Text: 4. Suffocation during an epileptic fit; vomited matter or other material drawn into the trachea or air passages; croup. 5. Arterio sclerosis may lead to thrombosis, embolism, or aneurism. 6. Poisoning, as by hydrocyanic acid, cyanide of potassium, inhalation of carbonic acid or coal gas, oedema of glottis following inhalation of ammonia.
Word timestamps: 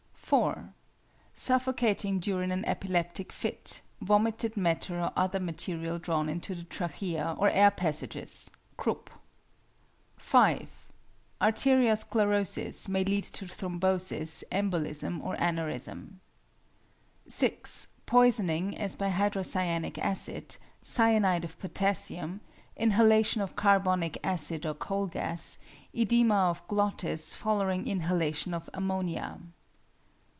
4. 0.15 0.73
Suffocation 1.33 2.19
during 2.19 2.53
an 2.53 2.63
epileptic 2.63 3.33
fit; 3.33 3.81
vomited 3.99 4.55
matter 4.55 4.97
or 5.01 5.11
other 5.13 5.41
material 5.41 5.99
drawn 5.99 6.29
into 6.29 6.55
the 6.55 6.63
trachea 6.63 7.35
or 7.37 7.49
air 7.49 7.69
passages; 7.69 8.49
croup. 8.77 9.09
5. 10.15 10.87
Arterio 11.41 11.97
sclerosis 11.99 12.87
may 12.87 13.03
lead 13.03 13.25
to 13.25 13.43
thrombosis, 13.43 14.45
embolism, 14.53 15.21
or 15.21 15.35
aneurism. 15.35 16.19
6. 17.27 17.89
Poisoning, 18.05 18.77
as 18.77 18.95
by 18.95 19.09
hydrocyanic 19.09 19.97
acid, 19.97 20.55
cyanide 20.79 21.43
of 21.43 21.59
potassium, 21.59 22.39
inhalation 22.77 23.41
of 23.41 23.57
carbonic 23.57 24.17
acid 24.23 24.65
or 24.65 24.73
coal 24.75 25.07
gas, 25.07 25.57
oedema 25.93 26.49
of 26.49 26.65
glottis 26.69 27.33
following 27.33 27.85
inhalation 27.85 28.53
of 28.53 28.69
ammonia. 28.73 29.37